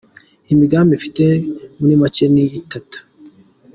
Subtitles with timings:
[0.53, 1.23] Imigambi mfite
[1.79, 2.97] muri make ni itatu:.